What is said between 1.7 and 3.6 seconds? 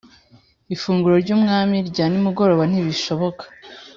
rya nimugoroba ntibishoboka